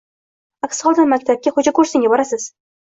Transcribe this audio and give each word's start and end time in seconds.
Aks 0.69 0.81
holda, 0.87 1.05
maktabga 1.13 1.55
xo‘jako‘rsinga 1.61 2.15
borasiz. 2.17 2.55